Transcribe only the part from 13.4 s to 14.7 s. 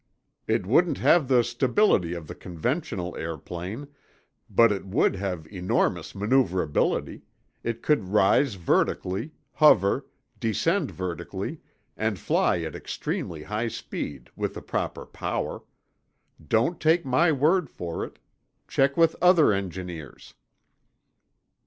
high speed, with the